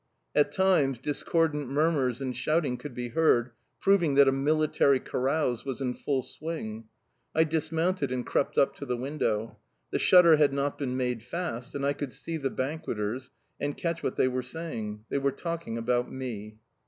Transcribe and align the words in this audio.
At 0.33 0.51
times, 0.51 0.97
discordant 0.97 1.69
murmurs 1.69 2.21
and 2.21 2.35
shouting 2.35 2.75
could 2.75 2.95
be 2.95 3.09
heard, 3.09 3.51
proving 3.79 4.15
that 4.15 4.27
a 4.27 4.31
military 4.31 4.99
carouse 4.99 5.63
was 5.63 5.79
in 5.79 5.93
full 5.93 6.23
swing. 6.23 6.85
I 7.35 7.43
dismounted 7.43 8.11
and 8.11 8.25
crept 8.25 8.57
up 8.57 8.73
to 8.77 8.85
the 8.87 8.97
window. 8.97 9.59
The 9.91 9.99
shutter 9.99 10.37
had 10.37 10.53
not 10.53 10.79
been 10.79 10.97
made 10.97 11.21
fast, 11.21 11.75
and 11.75 11.85
I 11.85 11.93
could 11.93 12.11
see 12.11 12.37
the 12.37 12.49
banqueters 12.49 13.29
and 13.59 13.77
catch 13.77 14.01
what 14.01 14.15
they 14.15 14.27
were 14.27 14.41
saying. 14.41 15.05
They 15.09 15.19
were 15.19 15.31
talking 15.31 15.77
about 15.77 16.11
me. 16.11 16.57